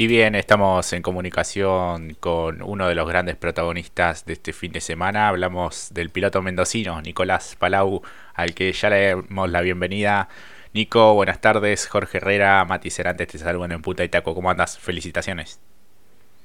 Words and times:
Y 0.00 0.06
bien, 0.06 0.34
estamos 0.34 0.94
en 0.94 1.02
comunicación 1.02 2.16
con 2.20 2.62
uno 2.62 2.88
de 2.88 2.94
los 2.94 3.06
grandes 3.06 3.36
protagonistas 3.36 4.24
de 4.24 4.32
este 4.32 4.54
fin 4.54 4.72
de 4.72 4.80
semana. 4.80 5.28
Hablamos 5.28 5.92
del 5.92 6.08
piloto 6.08 6.40
mendocino, 6.40 7.02
Nicolás 7.02 7.54
Palau, 7.58 8.00
al 8.32 8.54
que 8.54 8.72
ya 8.72 8.88
le 8.88 9.10
damos 9.10 9.50
la 9.50 9.60
bienvenida. 9.60 10.30
Nico, 10.72 11.12
buenas 11.12 11.42
tardes. 11.42 11.86
Jorge 11.86 12.16
Herrera, 12.16 12.64
Mati 12.64 12.88
Cerantes 12.88 13.28
te 13.28 13.36
saludan 13.36 13.72
en 13.72 13.82
Puta 13.82 14.02
y 14.02 14.08
Taco. 14.08 14.34
¿Cómo 14.34 14.50
andas? 14.50 14.78
Felicitaciones. 14.78 15.60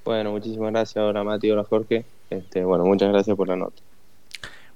Bueno, 0.03 0.31
muchísimas 0.31 0.73
gracias. 0.73 1.01
Hola 1.01 1.23
Mati, 1.23 1.49
hola 1.49 1.63
Jorge. 1.63 2.03
Este, 2.29 2.65
bueno, 2.65 2.83
muchas 2.83 3.07
gracias 3.07 3.37
por 3.37 3.47
la 3.47 3.55
nota. 3.55 3.81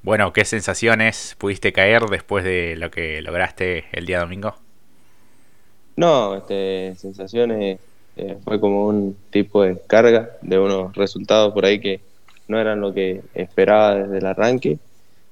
Bueno, 0.03 0.31
¿qué 0.31 0.45
sensaciones 0.45 1.35
pudiste 1.37 1.73
caer 1.73 2.03
después 2.03 2.45
de 2.45 2.77
lo 2.77 2.91
que 2.91 3.21
lograste 3.23 3.87
el 3.91 4.05
día 4.05 4.21
domingo? 4.21 4.55
No, 5.97 6.37
este, 6.37 6.95
sensaciones 6.95 7.81
eh, 8.19 8.37
fue 8.43 8.59
como 8.59 8.87
un 8.87 9.15
tipo 9.29 9.63
de 9.63 9.79
carga 9.87 10.31
de 10.41 10.59
unos 10.59 10.93
resultados 10.93 11.53
por 11.53 11.63
ahí 11.63 11.79
que 11.79 12.01
no 12.49 12.59
eran 12.59 12.81
lo 12.81 12.93
que 12.93 13.21
esperaba 13.33 13.95
desde 13.95 14.17
el 14.17 14.25
arranque. 14.25 14.77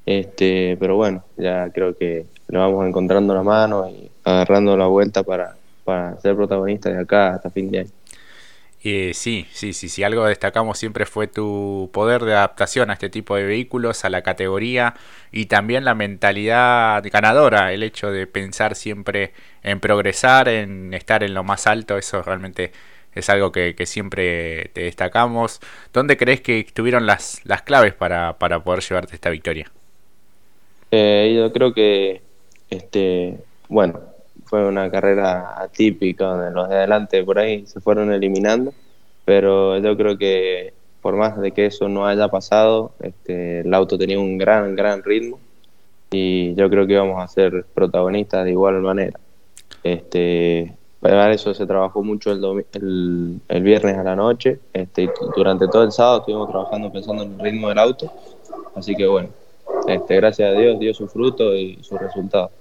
Este, 0.05 0.77
pero 0.79 0.95
bueno, 0.95 1.21
ya 1.35 1.69
creo 1.69 1.97
que 1.97 2.25
lo 2.47 2.59
vamos 2.59 2.87
encontrando 2.87 3.33
la 3.33 3.43
mano 3.43 3.89
y 3.89 4.09
agarrando 4.23 4.77
la 4.77 4.87
vuelta 4.87 5.23
para, 5.23 5.57
para 5.83 6.17
ser 6.21 6.35
protagonistas 6.35 6.93
de 6.93 7.01
acá 7.01 7.35
hasta 7.35 7.49
fin 7.49 7.69
de 7.69 7.79
año. 7.79 7.89
Eh, 8.89 9.13
sí, 9.13 9.45
sí, 9.51 9.73
sí, 9.73 9.89
sí, 9.89 10.03
algo 10.03 10.25
destacamos 10.25 10.77
siempre 10.79 11.05
fue 11.05 11.27
tu 11.27 11.89
poder 11.91 12.23
de 12.23 12.33
adaptación 12.33 12.89
a 12.89 12.93
este 12.93 13.09
tipo 13.09 13.35
de 13.35 13.43
vehículos, 13.43 14.05
a 14.05 14.09
la 14.09 14.21
categoría 14.21 14.93
y 15.29 15.47
también 15.47 15.83
la 15.83 15.93
mentalidad 15.93 17.03
ganadora, 17.11 17.73
el 17.73 17.83
hecho 17.83 18.11
de 18.11 18.27
pensar 18.27 18.75
siempre 18.75 19.33
en 19.61 19.81
progresar, 19.81 20.47
en 20.47 20.93
estar 20.93 21.21
en 21.23 21.33
lo 21.33 21.43
más 21.43 21.67
alto, 21.67 21.97
eso 21.97 22.21
realmente 22.23 22.71
es 23.13 23.29
algo 23.29 23.51
que, 23.51 23.75
siempre 23.85 24.69
te 24.71 24.83
destacamos. 24.83 25.59
¿Dónde 25.91 26.15
crees 26.15 26.39
que 26.39 26.61
estuvieron 26.61 27.05
las, 27.05 27.41
las 27.43 27.63
claves 27.63 27.93
para, 27.93 28.37
para 28.37 28.63
poder 28.63 28.81
llevarte 28.81 29.15
esta 29.15 29.29
victoria? 29.29 29.69
Eh, 30.91 31.33
yo 31.35 31.51
creo 31.51 31.73
que, 31.73 32.21
este, 32.69 33.37
bueno, 33.67 33.99
fue 34.47 34.67
una 34.67 34.89
carrera 34.89 35.61
atípica 35.61 36.25
donde 36.25 36.51
los 36.51 36.69
de 36.69 36.75
adelante 36.75 37.23
por 37.23 37.39
ahí 37.39 37.65
se 37.65 37.79
fueron 37.79 38.11
eliminando, 38.11 38.73
pero 39.25 39.77
yo 39.77 39.95
creo 39.97 40.17
que 40.17 40.73
por 41.01 41.15
más 41.15 41.39
de 41.39 41.51
que 41.51 41.65
eso 41.65 41.87
no 41.87 42.07
haya 42.07 42.27
pasado, 42.29 42.91
este, 42.99 43.61
el 43.61 43.73
auto 43.73 43.97
tenía 43.97 44.19
un 44.19 44.37
gran, 44.37 44.75
gran 44.75 45.03
ritmo 45.03 45.39
y 46.11 46.55
yo 46.55 46.69
creo 46.69 46.87
que 46.87 46.93
íbamos 46.93 47.21
a 47.21 47.27
ser 47.27 47.65
protagonistas 47.73 48.45
de 48.45 48.51
igual 48.51 48.81
manera. 48.81 49.19
Este, 49.83 50.73
para 50.99 51.31
eso 51.31 51.53
se 51.53 51.65
trabajó 51.65 52.03
mucho 52.03 52.31
el, 52.31 53.39
el, 53.47 53.63
viernes 53.63 53.97
a 53.97 54.03
la 54.03 54.15
noche 54.15 54.59
este, 54.73 55.09
durante 55.35 55.67
todo 55.67 55.83
el 55.83 55.91
sábado 55.91 56.19
estuvimos 56.19 56.49
trabajando 56.49 56.91
pensando 56.91 57.23
en 57.23 57.33
el 57.33 57.39
ritmo 57.39 57.69
del 57.69 57.79
auto, 57.79 58.11
así 58.75 58.95
que 58.95 59.05
bueno, 59.05 59.29
este, 59.87 60.15
gracias 60.15 60.53
a 60.53 60.59
Dios 60.59 60.79
dio 60.79 60.93
su 60.93 61.07
fruto 61.07 61.55
y 61.55 61.77
su 61.81 61.97
resultado. 61.97 62.51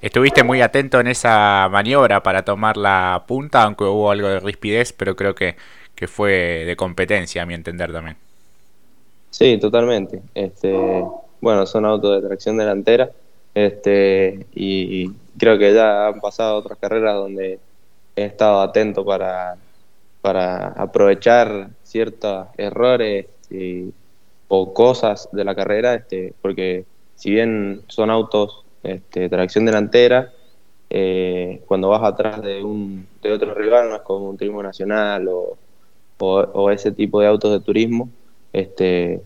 Estuviste 0.00 0.44
muy 0.44 0.60
atento 0.60 1.00
en 1.00 1.08
esa 1.08 1.68
maniobra 1.70 2.22
para 2.22 2.44
tomar 2.44 2.76
la 2.76 3.24
punta, 3.26 3.64
aunque 3.64 3.84
hubo 3.84 4.10
algo 4.10 4.28
de 4.28 4.40
rispidez, 4.40 4.92
pero 4.92 5.16
creo 5.16 5.34
que, 5.34 5.56
que 5.94 6.06
fue 6.06 6.64
de 6.64 6.76
competencia, 6.76 7.42
a 7.42 7.46
mi 7.46 7.54
entender 7.54 7.92
también. 7.92 8.16
Sí, 9.30 9.58
totalmente. 9.58 10.22
Este, 10.34 11.04
bueno, 11.40 11.66
son 11.66 11.84
autos 11.84 12.20
de 12.20 12.28
tracción 12.28 12.56
delantera 12.56 13.10
este, 13.54 14.46
y 14.54 15.10
creo 15.36 15.58
que 15.58 15.74
ya 15.74 16.06
han 16.08 16.20
pasado 16.20 16.58
otras 16.58 16.78
carreras 16.78 17.16
donde 17.16 17.58
he 18.14 18.24
estado 18.24 18.60
atento 18.60 19.04
para, 19.04 19.56
para 20.20 20.68
aprovechar 20.68 21.70
ciertos 21.82 22.46
errores 22.56 23.26
o 24.46 24.72
cosas 24.72 25.28
de 25.32 25.44
la 25.44 25.56
carrera, 25.56 25.94
este, 25.94 26.34
porque 26.40 26.84
si 27.16 27.30
bien 27.32 27.82
son 27.88 28.10
autos 28.10 28.64
este, 28.82 29.28
tracción 29.28 29.64
delantera, 29.64 30.32
eh, 30.90 31.62
cuando 31.66 31.88
vas 31.88 32.02
atrás 32.02 32.40
de, 32.42 32.62
un, 32.62 33.06
de 33.22 33.32
otro 33.32 33.54
rival, 33.54 33.90
no 33.90 33.96
es 33.96 34.02
como 34.02 34.30
un 34.30 34.38
turismo 34.38 34.62
nacional 34.62 35.28
o, 35.28 35.58
o, 36.18 36.70
ese 36.70 36.92
tipo 36.92 37.20
de 37.20 37.26
autos 37.26 37.52
de 37.52 37.60
turismo, 37.60 38.08
este, 38.52 39.20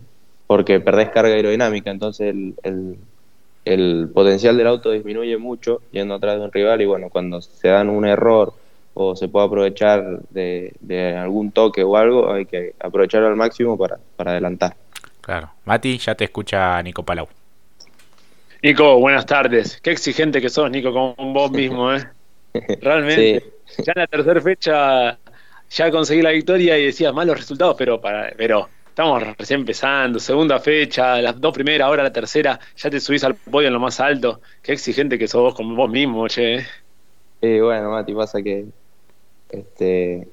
porque 0.45 0.79
perdés 0.79 1.09
carga 1.09 1.33
aerodinámica, 1.33 1.89
entonces 1.89 2.35
el, 2.63 2.97
el, 3.65 4.09
potencial 4.13 4.57
del 4.57 4.67
auto 4.67 4.91
disminuye 4.91 5.37
mucho 5.37 5.81
yendo 5.91 6.15
atrás 6.15 6.37
de 6.37 6.45
un 6.45 6.51
rival 6.51 6.81
y 6.81 6.85
bueno, 6.85 7.09
cuando 7.09 7.41
se 7.41 7.69
dan 7.69 7.89
un 7.89 8.05
error 8.05 8.53
o 8.93 9.15
se 9.15 9.27
puede 9.29 9.47
aprovechar 9.47 10.19
de, 10.29 10.73
de 10.81 11.15
algún 11.15 11.51
toque 11.51 11.83
o 11.83 11.95
algo, 11.95 12.31
hay 12.31 12.45
que 12.45 12.73
aprovecharlo 12.79 13.29
al 13.29 13.35
máximo 13.35 13.77
para, 13.77 13.97
para 14.15 14.31
adelantar. 14.31 14.75
Claro. 15.21 15.49
Mati, 15.65 15.97
ya 15.97 16.13
te 16.13 16.25
escucha 16.25 16.81
Nico 16.83 17.03
Palau. 17.03 17.27
Nico, 18.63 18.97
buenas 18.97 19.25
tardes. 19.25 19.77
Qué 19.81 19.91
exigente 19.91 20.39
que 20.39 20.47
sos, 20.47 20.71
Nico, 20.71 20.93
con 20.93 21.33
vos 21.33 21.51
mismo, 21.51 21.93
¿eh? 21.93 22.01
Realmente. 22.81 23.43
Ya 23.79 23.91
en 23.93 23.99
la 23.99 24.07
tercera 24.07 24.39
fecha 24.39 25.19
ya 25.69 25.91
conseguí 25.91 26.21
la 26.21 26.29
victoria 26.29 26.77
y 26.77 26.85
decías 26.85 27.13
malos 27.13 27.35
resultados, 27.35 27.75
pero 27.77 27.99
para, 27.99 28.31
pero 28.37 28.69
estamos 28.87 29.21
recién 29.37 29.59
empezando. 29.59 30.17
Segunda 30.17 30.61
fecha, 30.61 31.21
las 31.21 31.41
dos 31.41 31.53
primeras, 31.53 31.87
ahora 31.87 32.03
la 32.03 32.13
tercera, 32.13 32.57
ya 32.77 32.89
te 32.89 33.01
subís 33.01 33.25
al 33.25 33.35
podio 33.35 33.67
en 33.67 33.73
lo 33.73 33.81
más 33.81 33.99
alto. 33.99 34.39
Qué 34.61 34.71
exigente 34.71 35.19
que 35.19 35.27
sos 35.27 35.41
vos 35.41 35.55
con 35.55 35.75
vos 35.75 35.89
mismo, 35.89 36.25
che. 36.29 36.61
Sí, 37.41 37.59
bueno, 37.59 37.91
Mati, 37.91 38.13
pasa 38.13 38.41
que 38.41 38.63
este 39.49 40.25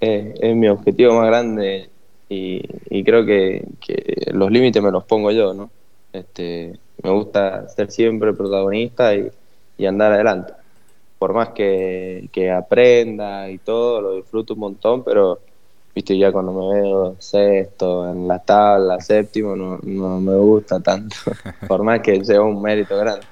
es, 0.00 0.56
mi 0.56 0.66
objetivo 0.66 1.14
más 1.14 1.28
grande 1.28 1.90
y, 2.28 3.04
creo 3.04 3.24
que, 3.24 3.62
que 3.78 4.32
los 4.32 4.50
límites 4.50 4.82
me 4.82 4.90
los 4.90 5.04
pongo 5.04 5.30
yo, 5.30 5.54
¿no? 5.54 5.70
Este, 6.12 6.72
me 7.02 7.10
gusta 7.10 7.68
ser 7.68 7.90
siempre 7.90 8.32
protagonista 8.32 9.14
y, 9.14 9.30
andar 9.86 10.12
adelante. 10.12 10.52
Por 11.18 11.32
más 11.34 11.50
que, 11.50 12.52
aprenda 12.56 13.50
y 13.50 13.58
todo, 13.58 14.00
lo 14.00 14.14
disfruto 14.16 14.54
un 14.54 14.60
montón, 14.60 15.04
pero 15.04 15.40
viste 15.94 16.16
ya 16.16 16.30
cuando 16.32 16.52
me 16.52 16.80
veo 16.80 17.16
sexto 17.18 18.08
en 18.10 18.28
la 18.28 18.38
tabla, 18.38 19.00
séptimo, 19.00 19.56
no, 19.56 19.78
no 19.82 20.20
me 20.20 20.36
gusta 20.36 20.80
tanto, 20.80 21.16
por 21.68 21.82
más 21.82 22.00
que 22.00 22.24
sea 22.24 22.42
un 22.42 22.62
mérito 22.62 22.96
grande. 22.96 23.26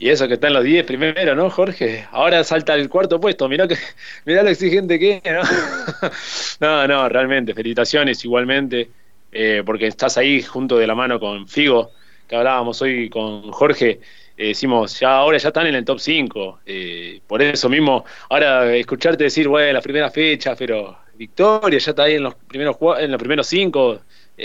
Y 0.00 0.08
eso 0.08 0.26
que 0.26 0.34
está 0.34 0.46
en 0.46 0.54
los 0.54 0.64
10 0.64 0.86
primero, 0.86 1.34
¿no, 1.34 1.50
Jorge? 1.50 2.06
Ahora 2.10 2.42
salta 2.42 2.72
al 2.72 2.88
cuarto 2.88 3.20
puesto, 3.20 3.50
mirá, 3.50 3.68
que, 3.68 3.76
mirá 4.24 4.42
lo 4.42 4.48
exigente 4.48 4.98
que 4.98 5.20
es, 5.22 5.32
¿no? 5.32 5.42
no, 6.60 6.88
no, 6.88 7.08
realmente, 7.10 7.52
felicitaciones 7.52 8.24
igualmente, 8.24 8.88
eh, 9.30 9.62
porque 9.64 9.88
estás 9.88 10.16
ahí 10.16 10.40
junto 10.40 10.78
de 10.78 10.86
la 10.86 10.94
mano 10.94 11.20
con 11.20 11.46
Figo, 11.46 11.90
que 12.30 12.36
hablábamos 12.36 12.80
hoy 12.80 13.10
con 13.10 13.50
Jorge, 13.50 14.00
eh, 14.36 14.46
decimos, 14.46 15.00
ya 15.00 15.16
ahora 15.16 15.36
ya 15.36 15.48
están 15.48 15.66
en 15.66 15.74
el 15.74 15.84
top 15.84 15.98
5. 15.98 16.60
Eh, 16.64 17.20
por 17.26 17.42
eso 17.42 17.68
mismo, 17.68 18.04
ahora 18.28 18.72
escucharte 18.76 19.24
decir, 19.24 19.48
bueno, 19.48 19.72
la 19.72 19.80
primera 19.80 20.10
fecha, 20.10 20.54
pero 20.54 20.96
victoria, 21.16 21.80
ya 21.80 21.90
está 21.90 22.04
ahí 22.04 22.14
en 22.14 22.22
los 22.22 22.36
primeros 22.36 22.76
en 23.00 23.10
los 23.10 23.18
primeros 23.18 23.48
5. 23.48 23.98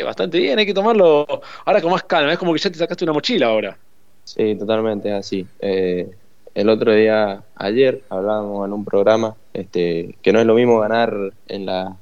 bastante 0.04 0.40
bien, 0.40 0.58
hay 0.58 0.66
que 0.66 0.74
tomarlo 0.74 1.28
ahora 1.64 1.80
con 1.80 1.92
más 1.92 2.04
calma. 2.04 2.34
Es 2.34 2.40
como 2.40 2.54
que 2.54 2.60
ya 2.60 2.72
te 2.72 2.80
sacaste 2.80 3.04
una 3.04 3.14
mochila 3.14 3.46
ahora. 3.46 3.78
Sí, 4.24 4.56
totalmente 4.56 5.12
así. 5.12 5.46
Eh, 5.60 6.10
el 6.56 6.70
otro 6.70 6.92
día, 6.92 7.44
ayer, 7.56 8.02
hablábamos 8.10 8.66
en 8.66 8.74
un 8.74 8.84
programa 8.84 9.36
este, 9.54 10.16
que 10.24 10.34
no 10.34 10.40
es 10.40 10.48
lo 10.48 10.56
mismo 10.56 10.80
ganar 10.80 11.16
en, 11.48 11.68
la, 11.68 11.96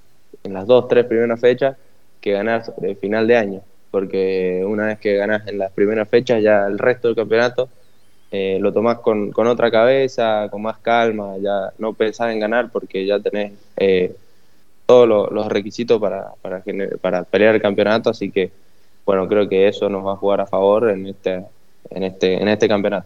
en 0.45 0.53
las 0.53 0.65
dos, 0.65 0.87
tres 0.87 1.05
primeras 1.05 1.41
fechas 1.41 1.75
que 2.21 2.31
ganar 2.31 2.63
final 3.01 3.27
de 3.27 3.35
año 3.35 3.61
porque 3.93 4.63
una 4.65 4.87
vez 4.87 4.97
que 4.97 5.13
ganas 5.13 5.47
en 5.47 5.59
las 5.59 5.71
primeras 5.71 6.09
fechas, 6.09 6.41
ya 6.41 6.65
el 6.65 6.79
resto 6.79 7.09
del 7.09 7.15
campeonato 7.15 7.69
eh, 8.31 8.57
lo 8.59 8.73
tomás 8.73 8.97
con, 8.97 9.31
otra 9.35 9.69
cabeza, 9.69 10.47
con 10.49 10.63
más 10.63 10.79
calma, 10.79 11.37
ya 11.37 11.71
no 11.77 11.93
pensás 11.93 12.33
en 12.33 12.39
ganar 12.39 12.71
porque 12.71 13.05
ya 13.05 13.19
tenés 13.19 13.51
eh, 13.77 14.15
todos 14.87 15.31
los 15.31 15.47
requisitos 15.47 16.01
para, 16.01 16.31
para, 16.41 16.63
para 17.01 17.23
pelear 17.23 17.53
el 17.53 17.61
campeonato, 17.61 18.09
así 18.09 18.31
que 18.31 18.49
bueno, 19.05 19.27
creo 19.27 19.47
que 19.47 19.67
eso 19.67 19.87
nos 19.89 20.03
va 20.03 20.13
a 20.13 20.17
jugar 20.17 20.41
a 20.41 20.47
favor 20.47 20.89
en 20.89 21.05
este, 21.05 21.45
en 21.91 22.01
este, 22.01 22.41
en 22.41 22.47
este 22.47 22.67
campeonato. 22.67 23.05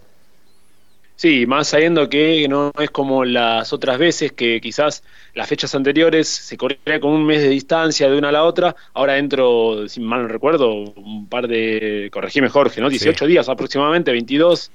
Sí, 1.17 1.47
más 1.47 1.69
sabiendo 1.69 2.07
que 2.07 2.47
no 2.47 2.71
es 2.79 2.91
como 2.91 3.25
las 3.25 3.73
otras 3.73 3.97
veces 3.97 4.33
que 4.33 4.61
quizás 4.61 5.03
las 5.33 5.49
fechas 5.49 5.73
anteriores 5.73 6.27
se 6.27 6.57
corría 6.57 6.99
con 7.01 7.11
un 7.11 7.25
mes 7.25 7.41
de 7.41 7.49
distancia 7.49 8.07
de 8.07 8.15
una 8.15 8.29
a 8.29 8.31
la 8.31 8.43
otra, 8.43 8.75
ahora 8.93 9.13
dentro, 9.13 9.89
si 9.89 9.99
mal 9.99 10.21
no 10.21 10.27
recuerdo, 10.27 10.71
un 10.75 11.27
par 11.27 11.47
de, 11.47 12.11
corregime 12.13 12.49
Jorge, 12.49 12.81
¿no? 12.81 12.89
18 12.91 13.25
días 13.25 13.49
aproximadamente, 13.49 14.11
22 14.11 14.69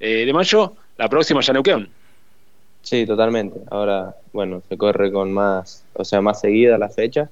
eh, 0.00 0.26
de 0.26 0.32
mayo, 0.34 0.74
la 0.98 1.08
próxima 1.08 1.40
ya 1.40 1.54
Neuquén. 1.54 1.88
Sí, 2.82 3.06
totalmente. 3.06 3.58
Ahora, 3.70 4.14
bueno, 4.34 4.62
se 4.68 4.76
corre 4.76 5.10
con 5.10 5.32
más, 5.32 5.82
o 5.94 6.04
sea, 6.04 6.20
más 6.20 6.42
seguida 6.42 6.76
la 6.76 6.90
fecha, 6.90 7.30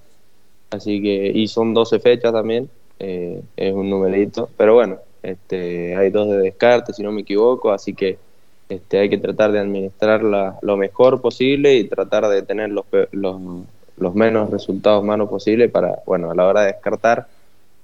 así 0.70 1.02
que, 1.02 1.32
y 1.34 1.48
son 1.48 1.74
12 1.74 2.00
fechas 2.00 2.32
también, 2.32 2.70
eh, 2.98 3.42
es 3.58 3.74
un 3.74 3.90
numerito, 3.90 4.48
pero 4.56 4.72
bueno, 4.72 4.96
este, 5.22 5.94
hay 5.94 6.08
dos 6.08 6.30
de 6.30 6.38
descarte, 6.38 6.94
si 6.94 7.02
no 7.02 7.12
me 7.12 7.20
equivoco, 7.20 7.72
así 7.72 7.92
que 7.92 8.16
este, 8.68 8.98
hay 8.98 9.08
que 9.08 9.18
tratar 9.18 9.52
de 9.52 9.60
administrarla 9.60 10.58
lo 10.62 10.76
mejor 10.76 11.20
posible 11.20 11.76
y 11.76 11.84
tratar 11.84 12.28
de 12.28 12.42
tener 12.42 12.70
los, 12.70 12.84
los, 13.12 14.14
menos 14.14 14.50
resultados 14.50 15.02
malos 15.02 15.28
posibles 15.28 15.70
para, 15.70 16.00
bueno, 16.06 16.30
a 16.30 16.34
la 16.34 16.46
hora 16.46 16.62
de 16.62 16.72
descartar, 16.72 17.26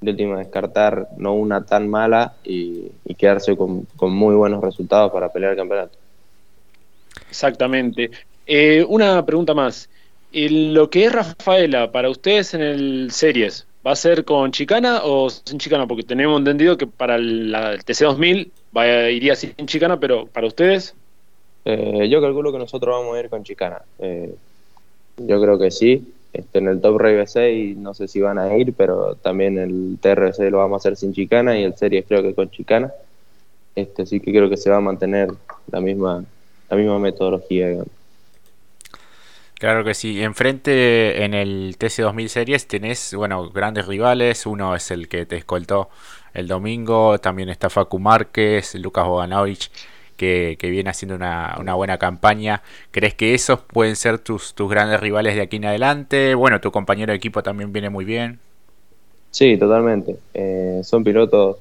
de 0.00 0.10
última 0.10 0.38
descartar 0.38 1.08
no 1.16 1.34
una 1.34 1.64
tan 1.64 1.88
mala 1.88 2.34
y, 2.44 2.90
quedarse 3.16 3.56
con, 3.56 3.86
muy 4.00 4.34
buenos 4.34 4.62
resultados 4.62 5.10
para 5.12 5.30
pelear 5.30 5.52
el 5.52 5.58
campeonato. 5.58 5.96
Exactamente. 7.30 8.10
Eh, 8.46 8.84
una 8.86 9.24
pregunta 9.24 9.54
más. 9.54 9.88
Lo 10.32 10.90
que 10.90 11.06
es 11.06 11.12
Rafaela 11.12 11.92
para 11.92 12.10
ustedes 12.10 12.54
en 12.54 12.60
el 12.60 13.10
Series, 13.12 13.66
¿va 13.86 13.92
a 13.92 13.96
ser 13.96 14.24
con 14.24 14.50
chicana 14.50 15.00
o 15.04 15.30
sin 15.30 15.58
chicana? 15.58 15.86
Porque 15.86 16.02
tenemos 16.02 16.38
entendido 16.38 16.76
que 16.76 16.88
para 16.88 17.14
el, 17.14 17.54
TC2000 17.54 18.50
va, 18.76 19.10
iría 19.10 19.36
sin 19.36 19.54
chicana, 19.66 19.98
pero 19.98 20.26
para 20.26 20.46
ustedes. 20.46 20.94
Eh, 21.64 22.08
yo 22.10 22.20
calculo 22.20 22.52
que 22.52 22.58
nosotros 22.58 22.94
vamos 22.94 23.16
a 23.16 23.20
ir 23.20 23.30
con 23.30 23.42
chicana. 23.42 23.82
Eh, 23.98 24.34
yo 25.18 25.40
creo 25.40 25.58
que 25.58 25.70
sí. 25.70 26.12
Este, 26.32 26.58
en 26.58 26.66
el 26.66 26.80
Top 26.80 26.98
Ray 26.98 27.14
B6 27.14 27.76
no 27.76 27.94
sé 27.94 28.08
si 28.08 28.20
van 28.20 28.38
a 28.38 28.56
ir, 28.56 28.74
pero 28.74 29.14
también 29.14 29.56
el 29.56 29.98
TRC 30.00 30.50
lo 30.50 30.58
vamos 30.58 30.74
a 30.74 30.80
hacer 30.82 30.96
sin 30.96 31.12
chicana 31.12 31.56
y 31.56 31.62
el 31.62 31.76
Series 31.76 32.04
creo 32.06 32.22
que 32.22 32.34
con 32.34 32.50
chicana. 32.50 32.92
Este, 33.76 34.02
así 34.02 34.20
que 34.20 34.32
creo 34.32 34.50
que 34.50 34.56
se 34.56 34.70
va 34.70 34.76
a 34.76 34.80
mantener 34.80 35.30
la 35.70 35.80
misma, 35.80 36.24
la 36.68 36.76
misma 36.76 36.98
metodología. 36.98 37.84
Claro 39.54 39.84
que 39.84 39.94
sí. 39.94 40.20
Enfrente 40.20 41.24
en 41.24 41.34
el 41.34 41.78
TC2000 41.78 42.28
Series 42.28 42.66
tenés, 42.66 43.14
bueno, 43.14 43.48
grandes 43.50 43.86
rivales. 43.86 44.44
Uno 44.44 44.74
es 44.74 44.90
el 44.90 45.08
que 45.08 45.26
te 45.26 45.36
escoltó 45.36 45.88
el 46.34 46.48
domingo. 46.48 47.18
También 47.18 47.48
está 47.48 47.70
Facu 47.70 47.98
Márquez, 47.98 48.74
Lucas 48.74 49.06
Boganovich 49.06 49.70
que, 50.16 50.56
viene 50.62 50.90
haciendo 50.90 51.16
una, 51.16 51.74
buena 51.74 51.98
campaña. 51.98 52.62
¿Crees 52.90 53.14
que 53.14 53.34
esos 53.34 53.60
pueden 53.60 53.96
ser 53.96 54.18
tus, 54.18 54.54
tus 54.54 54.70
grandes 54.70 55.00
rivales 55.00 55.34
de 55.34 55.42
aquí 55.42 55.56
en 55.56 55.66
adelante? 55.66 56.34
Bueno, 56.34 56.60
tu 56.60 56.70
compañero 56.70 57.12
de 57.12 57.16
equipo 57.16 57.42
también 57.42 57.72
viene 57.72 57.90
muy 57.90 58.04
bien. 58.04 58.38
Sí, 59.30 59.56
totalmente. 59.56 60.16
Eh, 60.32 60.80
son 60.84 61.02
pilotos 61.02 61.56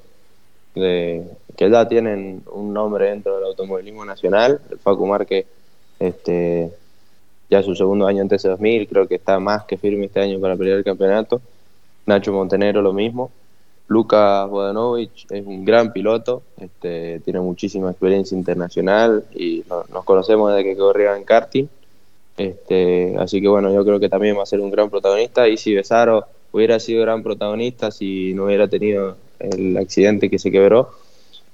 de, 0.75 1.23
que 1.55 1.69
ya 1.69 1.87
tienen 1.87 2.43
un 2.51 2.73
nombre 2.73 3.09
dentro 3.09 3.35
del 3.35 3.45
automovilismo 3.45 4.05
nacional. 4.05 4.61
Facu 4.83 5.05
Márquez, 5.05 5.45
este, 5.99 6.71
ya 7.49 7.63
su 7.63 7.75
segundo 7.75 8.05
año 8.05 8.21
en 8.21 8.29
TC2000, 8.29 8.87
creo 8.87 9.07
que 9.07 9.15
está 9.15 9.39
más 9.39 9.63
que 9.65 9.77
firme 9.77 10.05
este 10.05 10.19
año 10.19 10.39
para 10.39 10.55
pelear 10.55 10.77
el 10.77 10.83
campeonato. 10.83 11.41
Nacho 12.05 12.33
Montenegro 12.33 12.81
lo 12.81 12.93
mismo. 12.93 13.31
Lucas 13.87 14.49
Bodanovich 14.49 15.25
es 15.29 15.45
un 15.45 15.65
gran 15.65 15.91
piloto, 15.91 16.41
este, 16.59 17.19
tiene 17.19 17.41
muchísima 17.41 17.91
experiencia 17.91 18.37
internacional 18.37 19.25
y 19.35 19.63
nos 19.69 20.03
conocemos 20.03 20.51
desde 20.51 20.63
que 20.63 20.77
corría 20.77 21.15
en 21.17 21.23
karting. 21.23 21.67
Este, 22.37 23.15
así 23.19 23.41
que 23.41 23.47
bueno, 23.47 23.71
yo 23.71 23.83
creo 23.85 23.99
que 23.99 24.09
también 24.09 24.37
va 24.37 24.43
a 24.43 24.47
ser 24.47 24.61
un 24.61 24.71
gran 24.71 24.89
protagonista. 24.89 25.47
Y 25.47 25.57
si 25.57 25.75
Besaro 25.75 26.25
hubiera 26.51 26.79
sido 26.79 27.01
gran 27.01 27.23
protagonista 27.23 27.91
si 27.91 28.33
no 28.33 28.45
hubiera 28.45 28.67
tenido 28.67 29.17
el 29.39 29.77
accidente 29.77 30.29
que 30.29 30.39
se 30.39 30.51
quebró. 30.51 30.91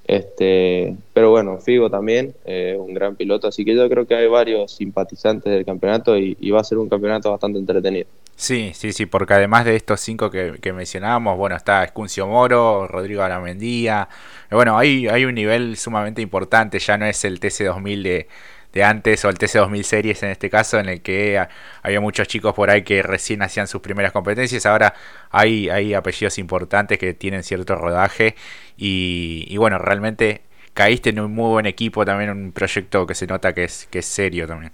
Este, 0.06 0.96
pero 1.14 1.30
bueno, 1.32 1.58
Figo 1.60 1.90
también, 1.90 2.34
eh, 2.46 2.76
un 2.80 2.96
gran 2.96 3.16
piloto, 3.16 3.48
así 3.48 3.64
que 3.64 3.76
yo 3.76 3.88
creo 3.88 4.08
que 4.08 4.16
hay 4.16 4.28
varios 4.28 4.72
simpatizantes 4.72 5.54
del 5.54 5.66
campeonato 5.66 6.18
y 6.18 6.50
va 6.50 6.62
a 6.62 6.64
ser 6.64 6.80
un 6.80 6.90
campeonato 6.90 7.30
bastante 7.30 7.60
entretenido. 7.60 8.08
Sí, 8.40 8.72
sí, 8.74 8.94
sí, 8.94 9.06
porque 9.06 9.34
además 9.34 9.66
de 9.66 9.76
estos 9.76 10.00
cinco 10.00 10.32
que, 10.32 10.72
mencionábamos, 10.74 11.38
bueno, 11.38 11.58
está 11.58 11.84
Escuncio 11.84 12.26
Moro, 12.26 12.88
Rodrigo 12.88 13.22
Aramendía, 13.22 14.08
bueno, 14.50 14.78
hay, 14.78 15.10
hay 15.10 15.26
un 15.26 15.36
nivel 15.36 15.76
sumamente 15.76 16.22
importante, 16.22 16.80
ya 16.80 16.98
no 16.98 17.06
es 17.06 17.26
el 17.26 17.42
TC2000 17.42 18.02
de, 18.02 18.28
de 18.72 18.84
antes 18.86 19.26
o 19.26 19.30
el 19.30 19.38
TC2000 19.38 19.84
Series 19.84 20.24
en 20.24 20.30
este 20.30 20.50
caso, 20.50 20.80
en 20.80 20.88
el 20.88 21.02
que 21.02 21.46
había 21.84 22.00
muchos 22.00 22.30
chicos 22.30 22.54
por 22.54 22.70
ahí 22.70 22.84
que 22.84 23.04
recién 23.04 23.42
hacían 23.42 23.68
sus 23.68 23.82
primeras 23.82 24.14
competencias, 24.14 24.66
ahora 24.66 24.94
hay, 25.32 25.70
hay 25.70 25.94
apellidos 25.94 26.38
importantes 26.38 26.98
que 26.98 27.14
tienen 27.14 27.44
cierto 27.44 27.76
rodaje 27.76 28.36
y, 28.78 29.46
y 29.50 29.58
bueno, 29.58 29.80
realmente 29.80 30.44
caíste 30.74 31.10
en 31.10 31.20
un 31.20 31.36
muy 31.36 31.50
buen 31.50 31.66
equipo, 31.66 32.06
también 32.06 32.30
un 32.30 32.54
proyecto 32.54 33.06
que 33.06 33.16
se 33.16 33.28
nota 33.28 33.54
que 33.54 33.66
es, 33.66 33.86
que 33.92 34.00
es 34.00 34.06
serio 34.06 34.48
también. 34.48 34.72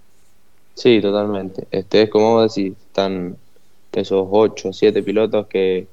Sí, 0.76 1.02
totalmente. 1.02 1.68
Este 1.72 2.04
es 2.04 2.10
como 2.12 2.44
decir, 2.44 2.76
están 2.88 3.38
esos 4.02 4.28
8 4.30 4.70
o 4.70 4.74
7 4.74 5.04
pilotos 5.04 5.48
que, 5.48 5.88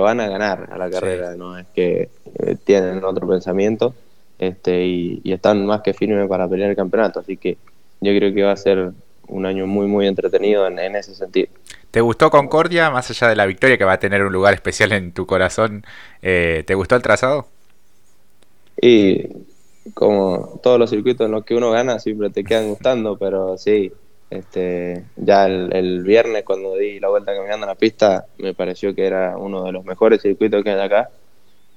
van 0.00 0.20
a 0.20 0.28
ganar 0.28 0.68
a 0.72 0.78
la 0.78 0.90
carrera, 0.90 1.36
no 1.36 1.56
es 1.56 1.66
que 1.74 2.08
eh, 2.40 2.56
tienen 2.64 3.04
otro 3.04 3.28
pensamiento 3.28 3.94
este, 4.38 4.84
y, 4.84 5.32
están 5.32 5.64
más 5.64 5.82
que 5.82 5.94
firmes 5.94 6.28
para 6.28 6.48
pelear 6.48 6.70
el 6.70 6.76
campeonato, 6.76 7.20
así 7.20 7.36
que 7.36 7.56
yo 8.00 8.12
creo 8.16 8.34
que 8.34 8.42
va 8.42 8.52
a 8.52 8.56
ser 8.56 8.92
un 9.28 9.46
año 9.46 9.66
muy 9.66 9.86
muy 9.86 10.06
entretenido 10.06 10.66
en, 10.66 10.96
ese 10.96 11.14
sentido. 11.14 11.48
¿Te 11.90 12.00
gustó 12.00 12.30
Concordia, 12.30 12.90
más 12.90 13.10
allá 13.10 13.28
de 13.28 13.36
la 13.36 13.46
victoria 13.46 13.78
que 13.78 13.84
va 13.84 13.94
a 13.94 13.98
tener 13.98 14.22
un 14.22 14.32
lugar 14.32 14.54
especial 14.54 14.92
en 14.92 15.12
tu 15.12 15.26
corazón? 15.26 15.84
Eh, 16.22 16.62
¿Te 16.66 16.74
gustó 16.74 16.96
el 16.96 17.02
trazado? 17.02 17.46
Y 18.80 19.28
como 19.94 20.60
todos 20.62 20.78
los 20.78 20.90
circuitos 20.90 21.24
en 21.26 21.32
los 21.32 21.44
que 21.44 21.54
uno 21.54 21.70
gana 21.70 21.98
siempre 21.98 22.30
te 22.30 22.44
quedan 22.44 22.68
gustando, 22.68 23.16
pero 23.16 23.56
sí, 23.56 23.92
este, 24.30 25.04
ya 25.16 25.46
el, 25.46 26.02
viernes 26.02 26.44
cuando 26.44 26.76
di 26.76 26.98
la 26.98 27.08
vuelta 27.08 27.34
caminando 27.34 27.66
en 27.66 27.68
la 27.68 27.74
pista 27.76 28.26
me 28.38 28.54
pareció 28.54 28.94
que 28.94 29.06
era 29.06 29.36
uno 29.36 29.64
de 29.64 29.72
los 29.72 29.84
mejores 29.84 30.22
circuitos 30.22 30.64
que 30.64 30.70
hay 30.70 30.80
acá. 30.80 31.10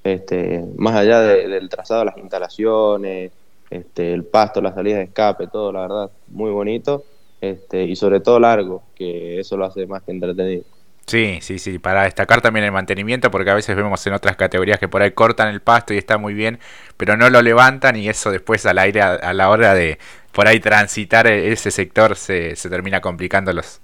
Este, 0.02 0.64
más 0.76 0.96
allá 0.96 1.20
del 1.20 1.68
trazado, 1.68 2.04
las 2.04 2.16
instalaciones, 2.16 3.30
este, 3.68 4.12
el 4.14 4.24
pasto, 4.24 4.60
las 4.60 4.74
salidas 4.74 4.98
de 4.98 5.04
escape, 5.04 5.46
todo 5.46 5.72
la 5.72 5.82
verdad 5.82 6.10
muy 6.28 6.50
bonito 6.50 7.04
este, 7.40 7.84
y 7.84 7.96
sobre 7.96 8.20
todo 8.20 8.40
largo, 8.40 8.82
que 8.94 9.38
eso 9.38 9.56
lo 9.56 9.66
hace 9.66 9.86
más 9.86 10.02
que 10.02 10.10
entretenido. 10.10 10.64
Sí, 11.06 11.38
sí, 11.40 11.58
sí, 11.58 11.78
para 11.78 12.04
destacar 12.04 12.40
también 12.40 12.64
el 12.64 12.72
mantenimiento, 12.72 13.30
porque 13.30 13.50
a 13.50 13.54
veces 13.54 13.74
vemos 13.74 14.06
en 14.06 14.12
otras 14.12 14.36
categorías 14.36 14.78
que 14.78 14.86
por 14.88 15.02
ahí 15.02 15.10
cortan 15.10 15.48
el 15.48 15.60
pasto 15.60 15.92
y 15.92 15.98
está 15.98 16.18
muy 16.18 16.34
bien, 16.34 16.60
pero 16.96 17.16
no 17.16 17.28
lo 17.30 17.42
levantan 17.42 17.96
y 17.96 18.08
eso 18.08 18.30
después 18.30 18.64
al 18.66 18.78
aire 18.78 19.02
a 19.02 19.32
la 19.32 19.50
hora 19.50 19.74
de, 19.74 19.98
por 20.32 20.48
ahí 20.48 20.60
transitar 20.60 21.26
e-, 21.26 21.52
ese 21.52 21.70
sector 21.70 22.16
se, 22.16 22.56
se 22.56 22.68
termina 22.70 23.00
complicando 23.00 23.52
las, 23.52 23.80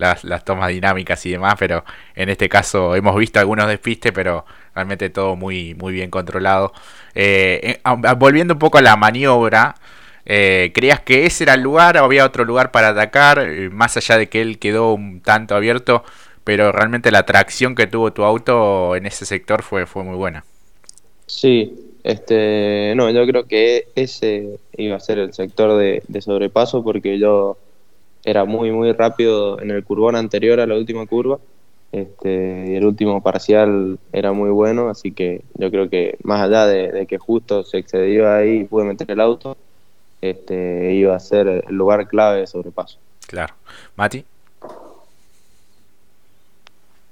las, 0.00 0.44
tomas 0.44 0.68
dinámicas 0.68 1.24
y 1.26 1.30
demás, 1.30 1.54
pero 1.58 1.84
en 2.14 2.28
este 2.28 2.48
caso 2.48 2.94
hemos 2.96 3.16
visto 3.16 3.38
algunos 3.38 3.68
despistes, 3.68 4.12
pero 4.12 4.44
realmente 4.74 5.10
todo 5.10 5.36
muy, 5.36 5.74
muy 5.74 5.92
bien 5.92 6.10
controlado. 6.10 6.72
Eh, 7.14 7.80
eh, 7.84 8.14
volviendo 8.16 8.54
un 8.54 8.58
poco 8.58 8.78
a 8.78 8.82
la 8.82 8.96
maniobra, 8.96 9.74
eh, 10.24 10.72
¿creías 10.74 11.00
que 11.00 11.26
ese 11.26 11.44
era 11.44 11.54
el 11.54 11.60
lugar 11.60 11.96
o 11.98 12.04
había 12.04 12.24
otro 12.24 12.44
lugar 12.44 12.70
para 12.70 12.88
atacar? 12.88 13.46
más 13.70 13.96
allá 13.96 14.18
de 14.18 14.28
que 14.28 14.40
él 14.40 14.58
quedó 14.58 14.94
un 14.94 15.20
tanto 15.20 15.54
abierto, 15.54 16.04
pero 16.44 16.72
realmente 16.72 17.10
la 17.10 17.26
tracción 17.26 17.74
que 17.74 17.86
tuvo 17.86 18.12
tu 18.12 18.24
auto 18.24 18.96
en 18.96 19.06
ese 19.06 19.26
sector 19.26 19.62
fue, 19.62 19.86
fue 19.86 20.02
muy 20.02 20.16
buena. 20.16 20.44
Sí, 21.26 21.89
este, 22.02 22.94
no, 22.96 23.10
yo 23.10 23.26
creo 23.26 23.44
que 23.46 23.88
ese 23.94 24.58
iba 24.76 24.96
a 24.96 25.00
ser 25.00 25.18
el 25.18 25.32
sector 25.32 25.78
de, 25.78 26.22
sobrepaso 26.22 26.82
porque 26.82 27.18
yo 27.18 27.58
era 28.24 28.44
muy, 28.44 28.70
muy 28.70 28.92
rápido 28.92 29.60
en 29.60 29.70
el 29.70 29.84
curvón 29.84 30.16
anterior 30.16 30.60
a 30.60 30.66
la 30.66 30.76
última 30.76 31.06
curva. 31.06 31.38
Este, 31.92 32.66
y 32.68 32.74
el 32.76 32.86
último 32.86 33.20
parcial 33.20 33.98
era 34.12 34.32
muy 34.32 34.50
bueno, 34.50 34.88
así 34.88 35.10
que 35.10 35.42
yo 35.54 35.72
creo 35.72 35.90
que 35.90 36.16
más 36.22 36.40
allá 36.40 36.66
de, 36.66 37.06
que 37.06 37.18
justo 37.18 37.64
se 37.64 37.78
excedió 37.78 38.32
ahí 38.32 38.60
y 38.60 38.64
pude 38.64 38.84
meter 38.84 39.10
el 39.10 39.20
auto, 39.20 39.56
este, 40.20 40.94
iba 40.94 41.16
a 41.16 41.20
ser 41.20 41.48
el 41.48 41.74
lugar 41.74 42.06
clave 42.06 42.40
de 42.40 42.46
sobrepaso. 42.46 42.98
Claro. 43.26 43.54
Mati. 43.96 44.24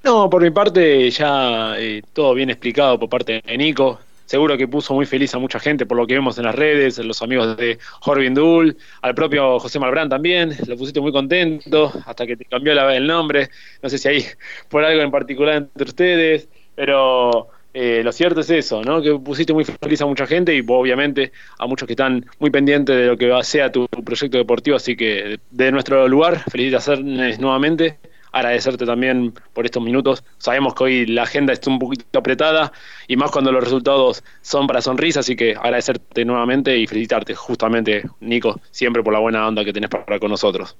No, 0.04 0.30
por 0.30 0.42
mi 0.42 0.50
parte 0.50 1.10
ya 1.10 1.74
eh, 1.76 2.02
todo 2.12 2.32
bien 2.34 2.50
explicado 2.50 2.98
por 3.00 3.08
parte 3.08 3.42
de 3.44 3.58
Nico 3.58 3.98
seguro 4.28 4.58
que 4.58 4.68
puso 4.68 4.92
muy 4.92 5.06
feliz 5.06 5.34
a 5.34 5.38
mucha 5.38 5.58
gente 5.58 5.86
por 5.86 5.96
lo 5.96 6.06
que 6.06 6.12
vemos 6.12 6.36
en 6.36 6.44
las 6.44 6.54
redes, 6.54 6.98
los 6.98 7.22
amigos 7.22 7.56
de 7.56 7.78
Jorvin 8.00 8.34
Dul, 8.34 8.76
al 9.00 9.14
propio 9.14 9.58
José 9.58 9.78
Malbrán 9.78 10.10
también, 10.10 10.54
lo 10.66 10.76
pusiste 10.76 11.00
muy 11.00 11.12
contento, 11.12 11.90
hasta 12.04 12.26
que 12.26 12.36
te 12.36 12.44
cambió 12.44 12.74
la, 12.74 12.94
el 12.94 13.06
nombre, 13.06 13.48
no 13.82 13.88
sé 13.88 13.96
si 13.96 14.06
hay 14.06 14.24
por 14.68 14.84
algo 14.84 15.00
en 15.00 15.10
particular 15.10 15.56
entre 15.56 15.84
ustedes, 15.84 16.48
pero 16.74 17.48
eh, 17.72 18.02
lo 18.04 18.12
cierto 18.12 18.40
es 18.40 18.50
eso, 18.50 18.82
¿no? 18.82 19.00
que 19.00 19.14
pusiste 19.14 19.54
muy 19.54 19.64
feliz 19.64 20.02
a 20.02 20.06
mucha 20.06 20.26
gente 20.26 20.54
y 20.54 20.62
obviamente 20.68 21.32
a 21.58 21.66
muchos 21.66 21.86
que 21.86 21.94
están 21.94 22.26
muy 22.38 22.50
pendientes 22.50 22.94
de 22.94 23.06
lo 23.06 23.16
que 23.16 23.32
sea 23.44 23.72
tu 23.72 23.88
proyecto 23.88 24.36
deportivo, 24.36 24.76
así 24.76 24.94
que 24.94 25.40
de 25.50 25.72
nuestro 25.72 26.06
lugar, 26.06 26.44
felicitaciones 26.50 27.40
nuevamente 27.40 27.96
agradecerte 28.38 28.86
también 28.86 29.32
por 29.52 29.64
estos 29.64 29.82
minutos. 29.82 30.24
Sabemos 30.38 30.74
que 30.74 30.84
hoy 30.84 31.06
la 31.06 31.22
agenda 31.22 31.52
está 31.52 31.70
un 31.70 31.78
poquito 31.78 32.18
apretada 32.18 32.72
y 33.06 33.16
más 33.16 33.30
cuando 33.30 33.52
los 33.52 33.62
resultados 33.62 34.22
son 34.42 34.66
para 34.66 34.80
sonrisa, 34.80 35.20
así 35.20 35.36
que 35.36 35.54
agradecerte 35.54 36.24
nuevamente 36.24 36.76
y 36.76 36.86
felicitarte 36.86 37.34
justamente, 37.34 38.04
Nico, 38.20 38.60
siempre 38.70 39.02
por 39.02 39.12
la 39.12 39.20
buena 39.20 39.46
onda 39.46 39.64
que 39.64 39.72
tenés 39.72 39.90
para 39.90 40.18
con 40.18 40.30
nosotros. 40.30 40.76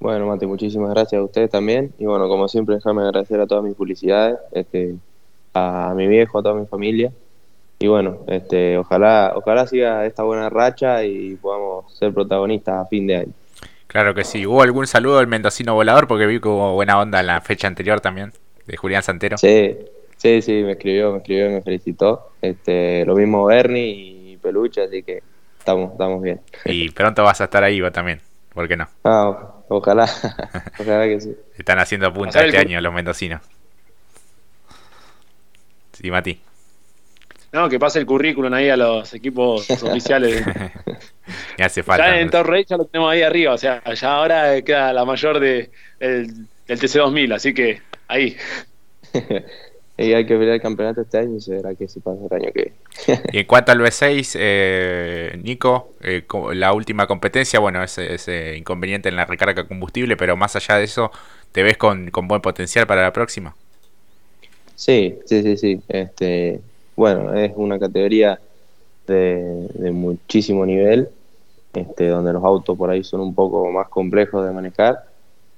Bueno, 0.00 0.26
Mate, 0.26 0.46
muchísimas 0.46 0.90
gracias 0.90 1.20
a 1.20 1.24
ustedes 1.24 1.50
también. 1.50 1.92
Y 1.98 2.04
bueno, 2.04 2.28
como 2.28 2.48
siempre, 2.48 2.76
déjame 2.76 3.02
agradecer 3.02 3.40
a 3.40 3.46
todas 3.46 3.64
mis 3.64 3.74
publicidades, 3.74 4.38
este, 4.52 4.94
a 5.54 5.92
mi 5.96 6.06
viejo, 6.06 6.38
a 6.38 6.42
toda 6.42 6.54
mi 6.54 6.66
familia, 6.66 7.12
y 7.80 7.86
bueno, 7.86 8.18
este, 8.26 8.76
ojalá, 8.76 9.32
ojalá 9.36 9.66
siga 9.66 10.04
esta 10.04 10.24
buena 10.24 10.50
racha 10.50 11.04
y 11.04 11.36
podamos 11.36 11.92
ser 11.96 12.12
protagonistas 12.12 12.84
a 12.84 12.86
fin 12.86 13.06
de 13.06 13.16
año. 13.16 13.32
Claro 13.88 14.14
que 14.14 14.22
sí. 14.22 14.46
¿Hubo 14.46 14.62
algún 14.62 14.86
saludo 14.86 15.18
del 15.18 15.26
mendocino 15.26 15.74
volador? 15.74 16.06
Porque 16.06 16.26
vi 16.26 16.40
que 16.40 16.48
hubo 16.48 16.74
buena 16.74 17.00
onda 17.00 17.20
en 17.20 17.26
la 17.26 17.40
fecha 17.40 17.66
anterior 17.66 18.00
también, 18.00 18.32
de 18.66 18.76
Julián 18.76 19.02
Santero. 19.02 19.38
Sí, 19.38 19.76
sí, 20.18 20.42
sí, 20.42 20.62
me 20.62 20.72
escribió, 20.72 21.10
me 21.12 21.18
escribió 21.18 21.46
y 21.46 21.54
me 21.54 21.62
felicitó. 21.62 22.32
Este, 22.40 23.04
lo 23.06 23.16
mismo 23.16 23.46
Bernie 23.46 24.32
y 24.32 24.36
Peluche, 24.36 24.82
así 24.82 25.02
que 25.02 25.22
estamos, 25.58 25.92
estamos 25.92 26.22
bien. 26.22 26.40
Y 26.66 26.90
pronto 26.90 27.24
vas 27.24 27.40
a 27.40 27.44
estar 27.44 27.64
ahí 27.64 27.80
vos 27.80 27.90
también, 27.90 28.20
¿por 28.52 28.68
qué 28.68 28.76
no? 28.76 28.88
Ah, 29.04 29.54
ojalá, 29.68 30.04
ojalá 30.78 31.04
que 31.06 31.20
sí. 31.22 31.34
Están 31.56 31.78
haciendo 31.78 32.12
punta 32.12 32.44
este 32.44 32.58
año 32.58 32.80
los 32.82 32.92
mendocinos. 32.92 33.40
Sí, 35.94 36.10
Mati. 36.10 36.40
No, 37.52 37.68
que 37.68 37.78
pase 37.78 37.98
el 37.98 38.06
currículum 38.06 38.52
ahí 38.52 38.68
a 38.68 38.76
los 38.76 39.12
equipos 39.14 39.70
oficiales. 39.82 40.44
Me 41.58 41.64
hace 41.64 41.82
falta. 41.82 42.06
Ya 42.06 42.20
en 42.20 42.30
Torrey 42.30 42.64
ya 42.68 42.76
lo 42.76 42.84
tenemos 42.84 43.10
ahí 43.10 43.22
arriba, 43.22 43.54
o 43.54 43.58
sea, 43.58 43.82
ya 43.94 44.14
ahora 44.14 44.60
queda 44.62 44.92
la 44.92 45.04
mayor 45.04 45.40
de, 45.40 45.70
del, 45.98 46.46
TC2000, 46.66 47.34
así 47.34 47.54
que 47.54 47.80
ahí. 48.06 48.36
y 49.96 50.12
hay 50.12 50.26
que 50.26 50.36
ver 50.36 50.50
el 50.50 50.60
campeonato 50.60 51.00
este 51.00 51.18
año 51.18 51.36
y 51.36 51.40
se 51.40 51.56
verá 51.56 51.74
que 51.74 51.88
se 51.88 52.00
pasa 52.00 52.20
el 52.30 52.36
año 52.42 52.52
que 52.52 52.72
Y 53.32 53.38
en 53.38 53.46
cuanto 53.46 53.72
al 53.72 53.80
V6, 53.80 54.36
eh, 54.38 55.38
Nico, 55.42 55.92
eh, 56.02 56.24
la 56.52 56.72
última 56.74 57.06
competencia, 57.06 57.58
bueno, 57.60 57.82
ese, 57.82 58.14
ese, 58.14 58.56
inconveniente 58.56 59.08
en 59.08 59.16
la 59.16 59.24
recarga 59.24 59.62
de 59.62 59.68
combustible, 59.68 60.16
pero 60.16 60.36
más 60.36 60.54
allá 60.56 60.76
de 60.76 60.84
eso, 60.84 61.10
¿te 61.52 61.62
ves 61.62 61.78
con, 61.78 62.10
con 62.10 62.28
buen 62.28 62.42
potencial 62.42 62.86
para 62.86 63.02
la 63.02 63.12
próxima? 63.12 63.56
Sí, 64.74 65.18
sí, 65.24 65.42
sí, 65.42 65.56
sí. 65.56 65.80
Este, 65.88 66.60
bueno, 66.98 67.32
es 67.32 67.52
una 67.54 67.78
categoría 67.78 68.40
de, 69.06 69.92
muchísimo 69.92 70.66
nivel, 70.66 71.08
este, 71.72 72.08
donde 72.08 72.32
los 72.32 72.42
autos 72.42 72.76
por 72.76 72.90
ahí 72.90 73.04
son 73.04 73.20
un 73.20 73.36
poco 73.36 73.70
más 73.70 73.88
complejos 73.88 74.44
de 74.44 74.52
manejar. 74.52 75.04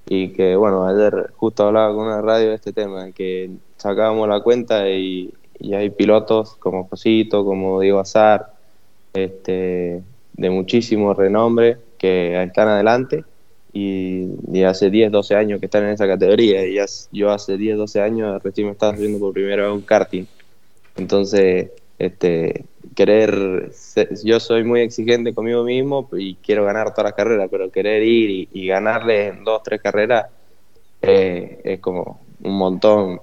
Y 0.06 0.34
que, 0.34 0.54
bueno, 0.54 0.86
ayer 0.86 1.30
justo 1.36 1.66
hablaba 1.66 1.94
con 1.94 2.04
una 2.04 2.20
radio 2.20 2.50
de 2.50 2.56
este 2.56 2.74
tema, 2.74 3.10
que 3.12 3.50
sacábamos 3.78 4.28
la 4.28 4.40
cuenta 4.40 4.86
y, 4.90 5.32
hay 5.72 5.88
pilotos 5.88 6.56
como 6.56 6.86
Josito, 6.88 7.42
como 7.44 7.80
Diego 7.80 8.00
Azar, 8.00 8.52
este, 9.14 10.02
de 10.34 10.50
muchísimo 10.50 11.14
renombre 11.14 11.78
que 11.96 12.42
están 12.42 12.68
adelante 12.68 13.24
y, 13.72 14.62
hace 14.62 14.90
10, 14.90 15.10
12 15.10 15.34
años 15.36 15.58
que 15.58 15.66
están 15.66 15.84
en 15.84 15.90
esa 15.90 16.06
categoría. 16.06 16.66
Y 16.66 16.78
yo 17.12 17.30
hace 17.30 17.56
10, 17.56 17.78
12 17.78 18.00
años 18.02 18.42
recién 18.42 18.66
me 18.66 18.72
estaba 18.74 18.92
haciendo 18.92 19.18
por 19.18 19.32
primera 19.32 19.64
vez 19.64 19.72
un 19.72 19.80
karting 19.80 20.26
entonces, 21.00 21.70
este, 21.98 22.64
querer, 22.94 23.72
yo 24.22 24.40
soy 24.40 24.64
muy 24.64 24.80
exigente 24.80 25.34
conmigo 25.34 25.64
mismo 25.64 26.08
y 26.12 26.34
quiero 26.36 26.64
ganar 26.64 26.90
todas 26.90 27.04
las 27.04 27.14
carreras, 27.14 27.48
pero 27.50 27.70
querer 27.70 28.02
ir 28.02 28.48
y, 28.52 28.66
ganarle 28.66 29.28
en 29.28 29.44
dos, 29.44 29.62
tres 29.62 29.80
carreras 29.80 30.26
eh, 31.02 31.60
es 31.64 31.80
como 31.80 32.20
un 32.42 32.56
montón 32.56 33.20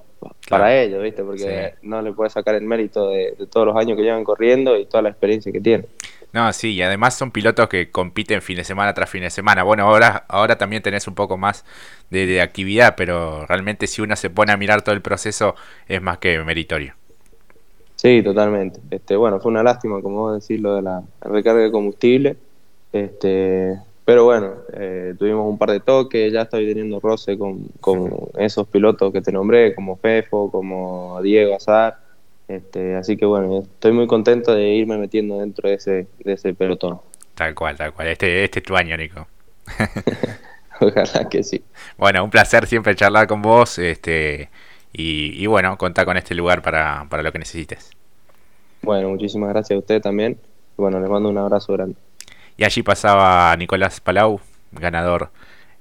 para 0.49 0.75
ellos, 0.75 1.03
¿viste? 1.03 1.23
Porque 1.23 1.75
no 1.83 2.01
le 2.01 2.13
puedes 2.13 2.33
sacar 2.33 2.55
el 2.55 2.63
mérito 2.63 3.09
de, 3.09 3.35
todos 3.51 3.67
los 3.67 3.75
años 3.75 3.97
que 3.97 4.03
llevan 4.03 4.23
corriendo 4.23 4.77
y 4.77 4.85
toda 4.85 5.03
la 5.03 5.09
experiencia 5.09 5.51
que 5.51 5.61
tienen. 5.61 5.85
No, 6.33 6.51
sí, 6.53 6.73
y 6.73 6.81
además 6.81 7.17
son 7.17 7.31
pilotos 7.31 7.69
que 7.69 7.89
compiten 7.89 8.41
fin 8.41 8.57
de 8.57 8.63
semana 8.63 8.93
tras 8.93 9.09
fin 9.09 9.21
de 9.21 9.29
semana. 9.29 9.63
Bueno, 9.63 9.83
ahora, 9.83 10.25
ahora 10.27 10.57
también 10.57 10.81
tenés 10.81 11.07
un 11.07 11.15
poco 11.15 11.37
más 11.37 11.65
de, 12.09 12.25
de 12.25 12.41
actividad, 12.41 12.95
pero 12.95 13.45
realmente 13.45 13.87
si 13.87 14.01
uno 14.01 14.15
se 14.15 14.29
pone 14.29 14.51
a 14.51 14.57
mirar 14.57 14.81
todo 14.81 14.93
el 14.93 15.01
proceso 15.01 15.55
es 15.87 16.01
más 16.01 16.17
que 16.17 16.37
meritorio. 16.43 16.96
Sí, 17.97 18.21
totalmente. 18.23 18.79
Este, 18.91 19.15
bueno, 19.15 19.39
fue 19.39 19.51
una 19.51 19.63
lástima, 19.63 20.01
como 20.01 20.17
vos 20.19 20.41
decís, 20.41 20.61
lo 20.61 20.75
de 20.75 20.83
la 20.83 21.03
recarga 21.21 21.63
de 21.63 21.71
combustible. 21.71 22.37
Este, 22.93 23.77
pero 24.05 24.23
bueno, 24.23 24.53
eh, 24.73 25.15
tuvimos 25.17 25.49
un 25.49 25.57
par 25.57 25.71
de 25.71 25.79
toques, 25.79 26.31
ya 26.31 26.43
estoy 26.43 26.67
teniendo 26.67 26.99
roce 26.99 27.37
con, 27.37 27.67
con 27.81 28.29
esos 28.37 28.67
pilotos 28.67 29.11
que 29.11 29.21
te 29.21 29.31
nombré, 29.31 29.73
como 29.73 29.97
Fefo, 29.97 30.49
como 30.51 31.19
Diego 31.23 31.55
Azar. 31.55 31.97
Este, 32.47 32.95
así 32.95 33.17
que 33.17 33.25
bueno, 33.25 33.63
estoy 33.63 33.91
muy 33.91 34.07
contento 34.07 34.53
de 34.53 34.69
irme 34.69 34.97
metiendo 34.97 35.39
dentro 35.39 35.67
de 35.67 35.75
ese, 35.75 36.07
de 36.19 36.33
ese 36.33 36.53
pelotón. 36.53 37.01
Tal 37.33 37.53
cual, 37.55 37.75
tal 37.75 37.93
cual. 37.93 38.09
Este, 38.09 38.43
este 38.43 38.59
es 38.59 38.65
tu 38.65 38.75
año, 38.75 38.95
Nico. 38.95 39.27
Ojalá 40.79 41.27
que 41.29 41.43
sí. 41.43 41.63
Bueno, 41.97 42.23
un 42.23 42.29
placer 42.29 42.67
siempre 42.67 42.95
charlar 42.95 43.27
con 43.27 43.41
vos. 43.41 43.79
Este, 43.79 44.49
y, 44.93 45.45
bueno, 45.45 45.77
contá 45.77 46.05
con 46.05 46.17
este 46.17 46.33
lugar 46.33 46.61
para, 46.61 47.05
para 47.09 47.23
lo 47.23 47.31
que 47.31 47.39
necesites. 47.39 47.91
Bueno, 48.81 49.09
muchísimas 49.09 49.49
gracias 49.49 49.75
a 49.75 49.79
usted 49.79 50.01
también. 50.01 50.39
Bueno, 50.75 50.99
les 50.99 51.09
mando 51.09 51.29
un 51.29 51.37
abrazo 51.37 51.73
grande. 51.73 51.95
Y 52.57 52.63
allí 52.63 52.81
pasaba 52.83 53.55
Nicolás 53.55 53.99
Palau, 54.01 54.39
ganador 54.71 55.31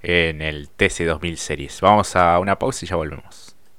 en 0.02 0.42
el 0.42 0.68
TC2000 0.68 1.36
Series. 1.36 1.80
Vamos 1.80 2.14
a 2.16 2.38
una 2.38 2.58
pausa 2.58 2.84
y 2.84 2.88
ya 2.88 2.96
volvemos. 2.96 3.55